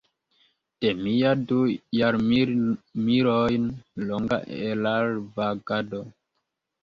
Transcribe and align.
De 0.83 0.91
mia 0.99 1.33
du 1.51 1.57
jarmilojn 1.97 3.67
longa 4.07 4.41
erarvagado. 4.71 6.01